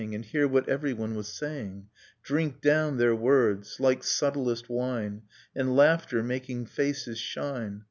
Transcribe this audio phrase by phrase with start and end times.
[0.01, 1.85] And hear what everyone was saying,—
[2.23, 5.21] Drink down their words, Uke subtlest wine.
[5.55, 7.79] And laughter, making faces shine!